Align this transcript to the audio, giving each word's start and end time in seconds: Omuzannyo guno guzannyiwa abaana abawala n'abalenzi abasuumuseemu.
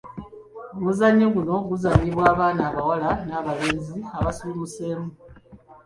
Omuzannyo 0.77 1.27
guno 1.35 1.55
guzannyiwa 1.69 2.23
abaana 2.33 2.61
abawala 2.69 3.09
n'abalenzi 3.27 3.97
abasuumuseemu. 4.17 5.09